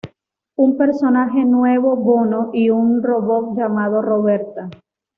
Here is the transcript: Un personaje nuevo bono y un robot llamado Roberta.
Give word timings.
Un 0.57 0.77
personaje 0.77 1.45
nuevo 1.45 1.95
bono 1.95 2.49
y 2.53 2.71
un 2.71 3.03
robot 3.03 3.55
llamado 3.55 4.01
Roberta. 4.01 4.67